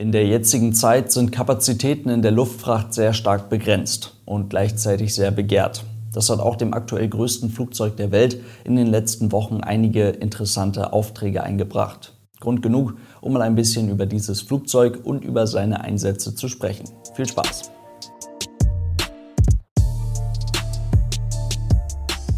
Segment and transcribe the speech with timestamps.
[0.00, 5.32] In der jetzigen Zeit sind Kapazitäten in der Luftfracht sehr stark begrenzt und gleichzeitig sehr
[5.32, 5.82] begehrt.
[6.12, 10.92] Das hat auch dem aktuell größten Flugzeug der Welt in den letzten Wochen einige interessante
[10.92, 12.12] Aufträge eingebracht.
[12.38, 16.84] Grund genug, um mal ein bisschen über dieses Flugzeug und über seine Einsätze zu sprechen.
[17.16, 17.72] Viel Spaß!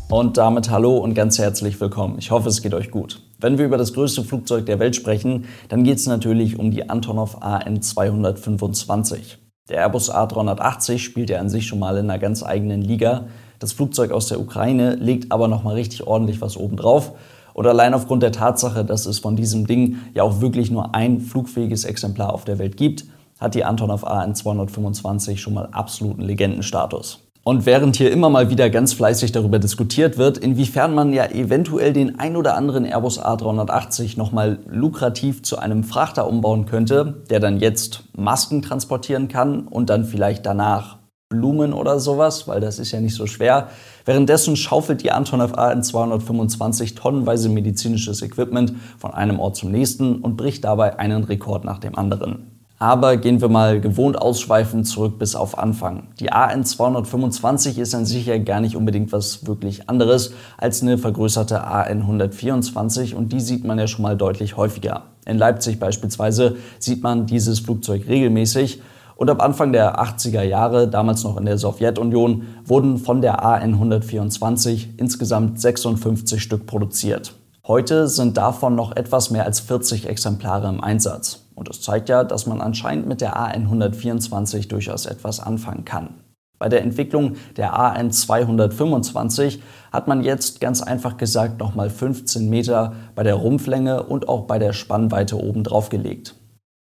[0.08, 2.16] Und damit hallo und ganz herzlich willkommen.
[2.18, 3.20] Ich hoffe, es geht euch gut.
[3.40, 6.90] Wenn wir über das größte Flugzeug der Welt sprechen, dann geht es natürlich um die
[6.90, 9.38] Antonov AN 225.
[9.70, 13.28] Der Airbus A380 spielt ja an sich schon mal in einer ganz eigenen Liga.
[13.58, 17.12] Das Flugzeug aus der Ukraine legt aber noch mal richtig ordentlich was oben drauf.
[17.54, 21.20] Und allein aufgrund der Tatsache, dass es von diesem Ding ja auch wirklich nur ein
[21.20, 23.06] flugfähiges Exemplar auf der Welt gibt,
[23.38, 27.29] hat die Antonov AN 225 schon mal absoluten Legendenstatus.
[27.42, 31.94] Und während hier immer mal wieder ganz fleißig darüber diskutiert wird, inwiefern man ja eventuell
[31.94, 37.58] den ein oder anderen Airbus A380 nochmal lukrativ zu einem Frachter umbauen könnte, der dann
[37.58, 40.98] jetzt Masken transportieren kann und dann vielleicht danach
[41.30, 43.68] Blumen oder sowas, weil das ist ja nicht so schwer.
[44.04, 50.36] Währenddessen schaufelt die Antonov AN 225 tonnenweise medizinisches Equipment von einem Ort zum nächsten und
[50.36, 52.59] bricht dabei einen Rekord nach dem anderen.
[52.82, 56.08] Aber gehen wir mal gewohnt ausschweifend zurück bis auf Anfang.
[56.18, 60.96] Die AN 225 ist an sich ja gar nicht unbedingt was wirklich anderes als eine
[60.96, 65.02] vergrößerte AN 124 und die sieht man ja schon mal deutlich häufiger.
[65.26, 68.80] In Leipzig beispielsweise sieht man dieses Flugzeug regelmäßig
[69.14, 73.74] und ab Anfang der 80er Jahre, damals noch in der Sowjetunion, wurden von der AN
[73.74, 77.34] 124 insgesamt 56 Stück produziert.
[77.66, 81.39] Heute sind davon noch etwas mehr als 40 Exemplare im Einsatz.
[81.60, 86.14] Und das zeigt ja, dass man anscheinend mit der AN 124 durchaus etwas anfangen kann.
[86.58, 92.94] Bei der Entwicklung der AN 225 hat man jetzt ganz einfach gesagt nochmal 15 Meter
[93.14, 96.34] bei der Rumpflänge und auch bei der Spannweite oben drauf gelegt.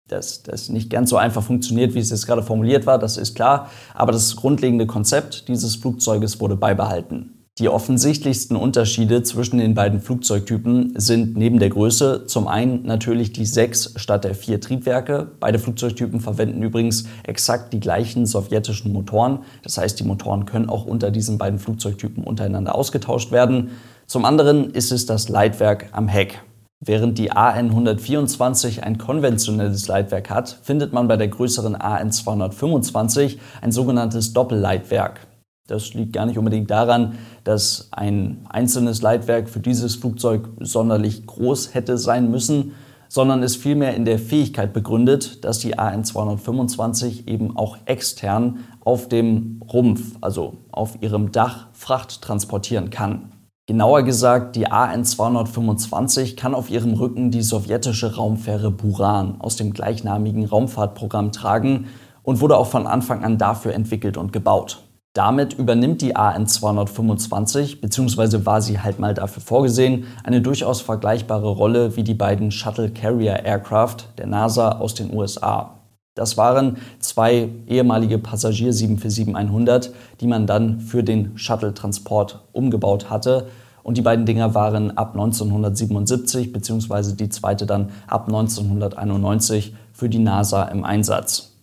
[0.07, 3.35] Dass das nicht ganz so einfach funktioniert, wie es jetzt gerade formuliert war, das ist
[3.35, 7.38] klar, aber das grundlegende Konzept dieses Flugzeuges wurde beibehalten.
[7.59, 13.47] Die offensichtlichsten Unterschiede zwischen den beiden Flugzeugtypen sind neben der Größe zum einen natürlich die
[13.47, 15.33] sechs statt der vier Triebwerke.
[15.41, 19.41] Beide Flugzeugtypen verwenden übrigens exakt die gleichen sowjetischen Motoren.
[19.65, 23.71] Das heißt, die Motoren können auch unter diesen beiden Flugzeugtypen untereinander ausgetauscht werden.
[24.07, 26.41] Zum anderen ist es das Leitwerk am Heck.
[26.79, 33.41] Während die AN 124 ein konventionelles Leitwerk hat, findet man bei der größeren AN 225
[33.63, 35.28] ein sogenanntes Doppelleitwerk.
[35.69, 41.75] Das liegt gar nicht unbedingt daran, dass ein einzelnes Leitwerk für dieses Flugzeug sonderlich groß
[41.75, 42.73] hätte sein müssen,
[43.09, 49.09] sondern ist vielmehr in der Fähigkeit begründet, dass die AN 225 eben auch extern auf
[49.09, 53.33] dem Rumpf, also auf ihrem Dach, Fracht transportieren kann.
[53.67, 59.75] Genauer gesagt, die AN 225 kann auf ihrem Rücken die sowjetische Raumfähre Buran aus dem
[59.75, 61.89] gleichnamigen Raumfahrtprogramm tragen
[62.23, 64.88] und wurde auch von Anfang an dafür entwickelt und gebaut.
[65.19, 71.49] Damit übernimmt die AN 225, beziehungsweise war sie halt mal dafür vorgesehen, eine durchaus vergleichbare
[71.49, 75.75] Rolle wie die beiden Shuttle Carrier Aircraft der NASA aus den USA.
[76.15, 79.91] Das waren zwei ehemalige Passagier 747-100,
[80.21, 83.49] die man dann für den Shuttle-Transport umgebaut hatte.
[83.83, 90.21] Und die beiden Dinger waren ab 1977 beziehungsweise die zweite dann ab 1991 für die
[90.21, 91.58] NASA im Einsatz.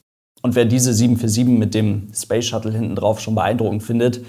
[0.45, 4.23] Und wer diese 747 mit dem Space Shuttle hinten drauf schon beeindruckend findet,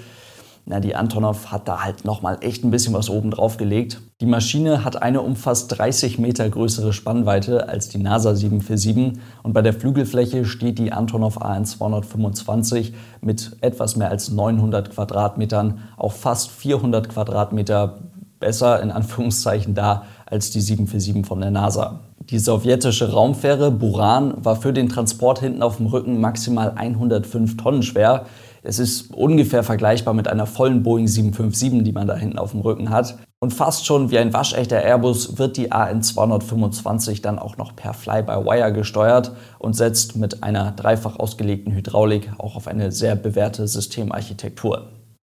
[0.65, 4.01] na, die Antonov hat da halt nochmal echt ein bisschen was oben drauf gelegt.
[4.19, 9.53] Die Maschine hat eine um fast 30 Meter größere Spannweite als die NASA 747 und
[9.53, 16.19] bei der Flügelfläche steht die Antonov AN 225 mit etwas mehr als 900 Quadratmetern auf
[16.19, 17.99] fast 400 Quadratmeter
[18.39, 22.06] besser in Anführungszeichen da als die 747 von der NASA.
[22.29, 27.83] Die sowjetische Raumfähre Buran war für den Transport hinten auf dem Rücken maximal 105 Tonnen
[27.83, 28.25] schwer.
[28.63, 32.59] Es ist ungefähr vergleichbar mit einer vollen Boeing 757, die man da hinten auf dem
[32.59, 33.17] Rücken hat.
[33.39, 37.93] Und fast schon wie ein waschechter Airbus wird die AN 225 dann auch noch per
[37.93, 44.89] Fly-by-Wire gesteuert und setzt mit einer dreifach ausgelegten Hydraulik auch auf eine sehr bewährte Systemarchitektur.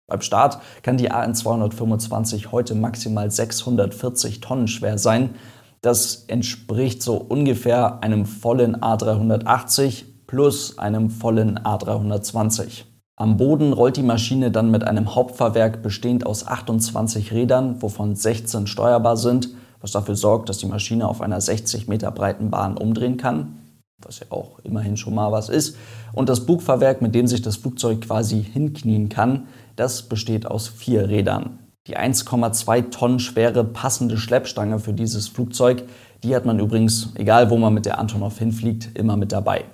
[0.07, 5.35] Beim Start kann die AN 225 heute maximal 640 Tonnen schwer sein.
[5.81, 12.83] Das entspricht so ungefähr einem vollen A380 plus einem vollen A320.
[13.15, 18.67] Am Boden rollt die Maschine dann mit einem Hauptfahrwerk bestehend aus 28 Rädern, wovon 16
[18.67, 19.49] steuerbar sind,
[19.81, 23.57] was dafür sorgt, dass die Maschine auf einer 60 Meter breiten Bahn umdrehen kann,
[24.01, 25.75] was ja auch immerhin schon mal was ist.
[26.13, 31.09] Und das Bugfahrwerk, mit dem sich das Flugzeug quasi hinknien kann, das besteht aus vier
[31.09, 31.59] Rädern.
[31.89, 35.85] Die 1,2 Tonnen schwere passende Schleppstange für dieses Flugzeug,
[36.23, 39.65] Die hat man übrigens, egal wo man mit der Antonov hinfliegt, immer mit dabei.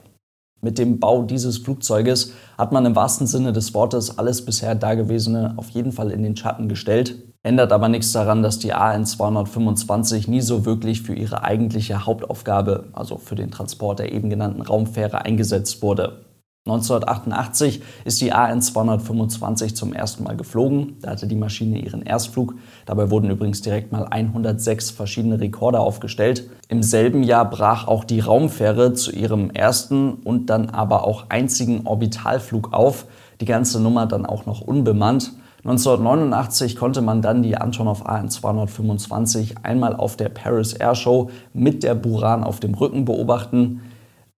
[0.61, 5.55] Mit dem Bau dieses Flugzeuges hat man im wahrsten Sinne des Wortes alles bisher Dagewesene
[5.57, 7.15] auf jeden Fall in den Schatten gestellt.
[7.43, 12.85] Ändert aber nichts daran, dass die AN 225 nie so wirklich für ihre eigentliche Hauptaufgabe,
[12.93, 16.24] also für den Transport der eben genannten Raumfähre, eingesetzt wurde.
[16.67, 20.97] 1988 ist die AN 225 zum ersten Mal geflogen.
[20.99, 22.55] Da hatte die Maschine ihren Erstflug.
[22.87, 26.49] Dabei wurden übrigens direkt mal 106 verschiedene Rekorde aufgestellt.
[26.67, 31.85] Im selben Jahr brach auch die Raumfähre zu ihrem ersten und dann aber auch einzigen
[31.85, 33.05] Orbitalflug auf.
[33.41, 35.33] Die ganze Nummer dann auch noch unbemannt.
[35.65, 41.83] 1989 konnte man dann die Antonov AN 225 einmal auf der Paris Air Show mit
[41.83, 43.81] der Buran auf dem Rücken beobachten.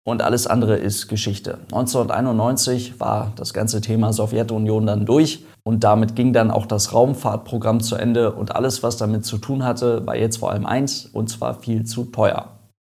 [0.07, 1.57] Und alles andere ist Geschichte.
[1.63, 7.81] 1991 war das ganze Thema Sowjetunion dann durch und damit ging dann auch das Raumfahrtprogramm
[7.81, 11.29] zu Ende und alles, was damit zu tun hatte, war jetzt vor allem eins, und
[11.29, 12.53] zwar viel zu teuer.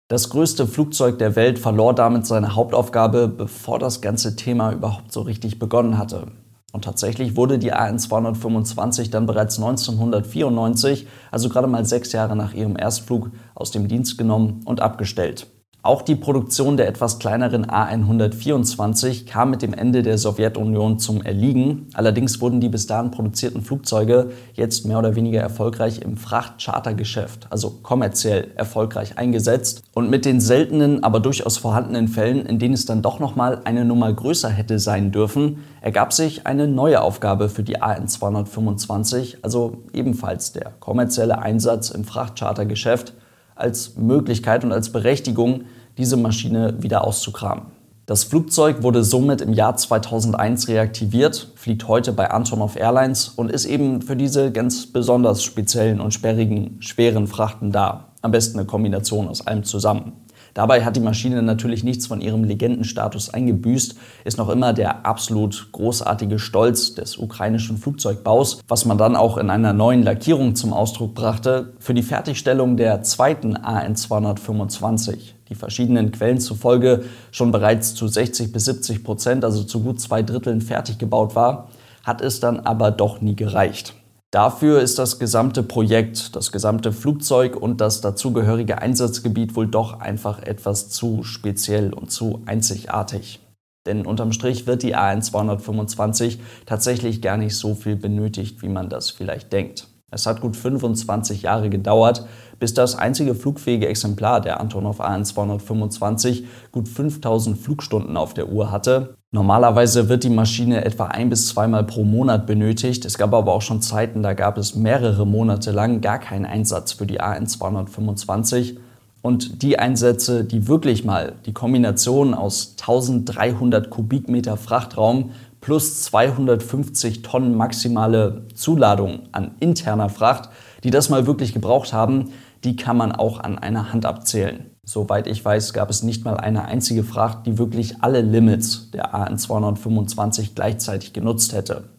[0.08, 5.22] Das größte Flugzeug der Welt verlor damit seine Hauptaufgabe, bevor das ganze Thema überhaupt so
[5.22, 6.28] richtig begonnen hatte.
[6.74, 12.54] Und tatsächlich wurde die AN 225 dann bereits 1994, also gerade mal sechs Jahre nach
[12.54, 15.48] ihrem Erstflug, aus dem Dienst genommen und abgestellt.
[15.90, 21.88] Auch die Produktion der etwas kleineren A124 kam mit dem Ende der Sowjetunion zum Erliegen.
[21.96, 27.80] Allerdings wurden die bis dahin produzierten Flugzeuge jetzt mehr oder weniger erfolgreich im Frachtchartergeschäft, also
[27.82, 29.82] kommerziell erfolgreich eingesetzt.
[29.96, 33.84] Und mit den seltenen, aber durchaus vorhandenen Fällen, in denen es dann doch nochmal eine
[33.84, 40.52] Nummer größer hätte sein dürfen, ergab sich eine neue Aufgabe für die AN225, also ebenfalls
[40.52, 43.16] der kommerzielle Einsatz im Frachtchartergeschäft
[43.60, 45.66] als Möglichkeit und als Berechtigung,
[46.00, 47.66] diese Maschine wieder auszukramen.
[48.07, 53.66] Das Flugzeug wurde somit im Jahr 2001 reaktiviert, fliegt heute bei Antonov Airlines und ist
[53.66, 58.06] eben für diese ganz besonders speziellen und sperrigen, schweren Frachten da.
[58.24, 60.13] Am besten eine Kombination aus allem zusammen.
[60.56, 63.95] Dabei hat die Maschine natürlich nichts von ihrem Legendenstatus eingebüßt,
[64.25, 69.52] ist noch immer der absolut großartige Stolz des ukrainischen Flugzeugbaus, was man dann auch in
[69.52, 76.12] einer neuen Lackierung zum Ausdruck brachte, für die Fertigstellung der zweiten AN 225 die verschiedenen
[76.12, 80.98] Quellen zufolge schon bereits zu 60 bis 70 Prozent, also zu gut zwei Dritteln fertig
[80.98, 81.69] gebaut war,
[82.04, 83.94] hat es dann aber doch nie gereicht.
[84.31, 90.44] Dafür ist das gesamte Projekt, das gesamte Flugzeug und das dazugehörige Einsatzgebiet wohl doch einfach
[90.44, 93.40] etwas zu speziell und zu einzigartig.
[93.88, 98.88] Denn unterm Strich wird die AN 225 tatsächlich gar nicht so viel benötigt, wie man
[98.88, 99.88] das vielleicht denkt.
[100.12, 102.28] Es hat gut 25 Jahre gedauert,
[102.60, 108.72] bis das einzige flugfähige Exemplar der Antonov AN 225 gut 5000 Flugstunden auf der Uhr
[108.72, 109.16] hatte.
[109.32, 113.06] Normalerweise wird die Maschine etwa ein bis zweimal pro Monat benötigt.
[113.06, 116.94] Es gab aber auch schon Zeiten, da gab es mehrere Monate lang gar keinen Einsatz
[116.94, 118.80] für die AN 225.
[119.22, 125.32] Und die Einsätze, die wirklich mal die Kombination aus 1300 Kubikmeter Frachtraum
[125.62, 130.50] plus 250 Tonnen maximale Zuladung an interner Fracht,
[130.84, 132.32] die das mal wirklich gebraucht haben,
[132.64, 134.66] die kann man auch an einer Hand abzählen.
[134.84, 139.14] Soweit ich weiß, gab es nicht mal eine einzige Fracht, die wirklich alle Limits der
[139.14, 141.90] AN 225 gleichzeitig genutzt hätte.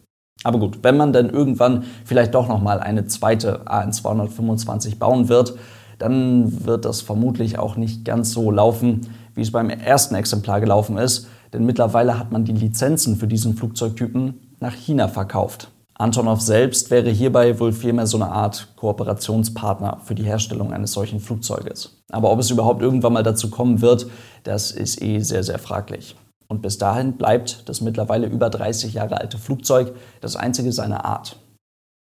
[0.43, 5.29] Aber gut, wenn man dann irgendwann vielleicht doch noch mal eine zweite AN 225 bauen
[5.29, 5.55] wird,
[5.99, 10.97] dann wird das vermutlich auch nicht ganz so laufen, wie es beim ersten Exemplar gelaufen
[10.97, 15.70] ist, denn mittlerweile hat man die Lizenzen für diesen Flugzeugtypen nach China verkauft.
[16.01, 21.21] Antonov selbst wäre hierbei wohl vielmehr so eine Art Kooperationspartner für die Herstellung eines solchen
[21.21, 22.03] Flugzeuges.
[22.11, 24.07] Aber ob es überhaupt irgendwann mal dazu kommen wird,
[24.45, 26.17] das ist eh sehr, sehr fraglich.
[26.49, 31.37] Und bis dahin bleibt das mittlerweile über 30 Jahre alte Flugzeug das einzige seiner Art.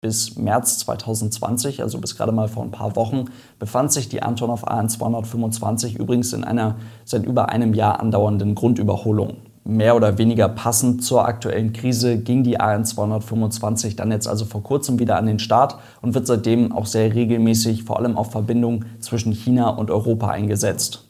[0.02, 3.26] Bis März 2020, also bis gerade mal vor ein paar Wochen,
[3.60, 9.36] befand sich die Antonov AN 225 übrigens in einer seit über einem Jahr andauernden Grundüberholung
[9.64, 14.62] mehr oder weniger passend zur aktuellen Krise ging die AN 225 dann jetzt also vor
[14.62, 18.84] kurzem wieder an den Start und wird seitdem auch sehr regelmäßig vor allem auf Verbindungen
[19.00, 21.08] zwischen China und Europa eingesetzt.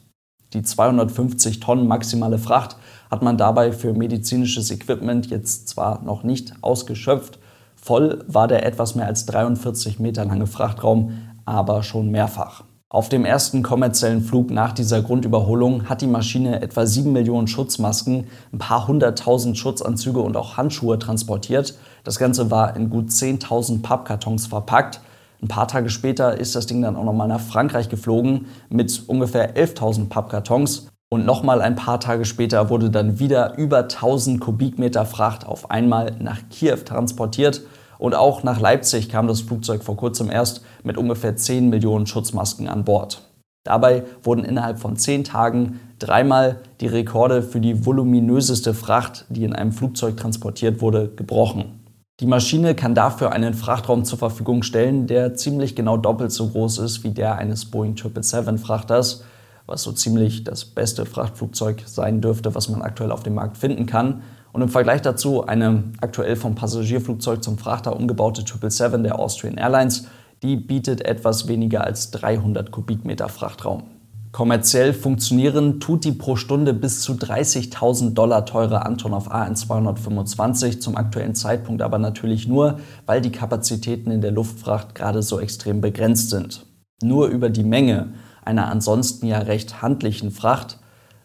[0.53, 2.77] Die 250 Tonnen maximale Fracht
[3.11, 7.39] hat man dabei für medizinisches Equipment jetzt zwar noch nicht ausgeschöpft,
[7.75, 11.11] voll war der etwas mehr als 43 Meter lange Frachtraum,
[11.43, 12.63] aber schon mehrfach.
[12.89, 18.27] Auf dem ersten kommerziellen Flug nach dieser Grundüberholung hat die Maschine etwa 7 Millionen Schutzmasken,
[18.53, 21.79] ein paar hunderttausend Schutzanzüge und auch Handschuhe transportiert.
[22.03, 25.01] Das Ganze war in gut 10.000 Pappkartons verpackt.
[25.41, 29.57] Ein paar Tage später ist das Ding dann auch nochmal nach Frankreich geflogen mit ungefähr
[29.57, 30.87] 11.000 Pappkartons.
[31.09, 36.15] Und nochmal ein paar Tage später wurde dann wieder über 1000 Kubikmeter Fracht auf einmal
[36.19, 37.63] nach Kiew transportiert.
[37.97, 42.67] Und auch nach Leipzig kam das Flugzeug vor kurzem erst mit ungefähr 10 Millionen Schutzmasken
[42.67, 43.21] an Bord.
[43.65, 49.53] Dabei wurden innerhalb von zehn Tagen dreimal die Rekorde für die voluminöseste Fracht, die in
[49.53, 51.81] einem Flugzeug transportiert wurde, gebrochen.
[52.21, 56.77] Die Maschine kann dafür einen Frachtraum zur Verfügung stellen, der ziemlich genau doppelt so groß
[56.77, 59.23] ist wie der eines Boeing 777-Frachters,
[59.65, 63.87] was so ziemlich das beste Frachtflugzeug sein dürfte, was man aktuell auf dem Markt finden
[63.87, 64.21] kann.
[64.55, 70.07] Und im Vergleich dazu eine aktuell vom Passagierflugzeug zum Frachter umgebaute 777 der Austrian Airlines,
[70.43, 73.83] die bietet etwas weniger als 300 Kubikmeter Frachtraum.
[74.31, 81.35] Kommerziell funktionieren tut die pro Stunde bis zu 30.000 Dollar teure Antonov AN225 zum aktuellen
[81.35, 86.65] Zeitpunkt aber natürlich nur, weil die Kapazitäten in der Luftfracht gerade so extrem begrenzt sind.
[87.03, 88.13] Nur über die Menge
[88.45, 90.79] einer ansonsten ja recht handlichen Fracht,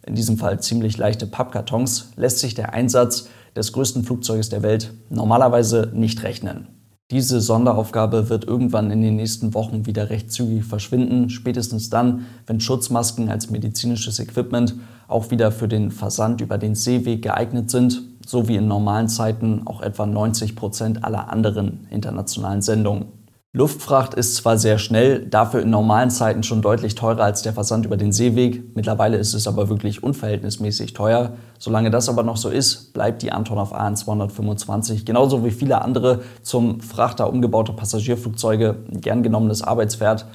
[0.07, 4.93] in diesem Fall ziemlich leichte Pappkartons, lässt sich der Einsatz des größten Flugzeuges der Welt
[5.09, 6.69] normalerweise nicht rechnen.
[7.11, 12.61] Diese Sonderaufgabe wird irgendwann in den nächsten Wochen wieder recht zügig verschwinden, spätestens dann, wenn
[12.61, 14.77] Schutzmasken als medizinisches Equipment
[15.09, 19.63] auch wieder für den Versand über den Seeweg geeignet sind, so wie in normalen Zeiten
[19.67, 23.07] auch etwa 90 Prozent aller anderen internationalen Sendungen.
[23.53, 27.85] Luftfracht ist zwar sehr schnell, dafür in normalen Zeiten schon deutlich teurer als der Versand
[27.85, 28.77] über den Seeweg.
[28.77, 31.33] Mittlerweile ist es aber wirklich unverhältnismäßig teuer.
[31.59, 36.23] Solange das aber noch so ist, bleibt die Antonov AN 225 genauso wie viele andere
[36.43, 40.27] zum Frachter umgebaute Passagierflugzeuge gern genommenes Arbeitspferd.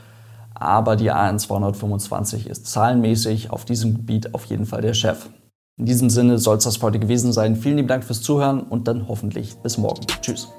[0.54, 5.30] Aber die AN 225 ist zahlenmäßig auf diesem Gebiet auf jeden Fall der Chef.
[5.78, 7.56] In diesem Sinne soll es das für heute gewesen sein.
[7.56, 10.06] Vielen lieben Dank fürs Zuhören und dann hoffentlich bis morgen.
[10.22, 10.50] Tschüss.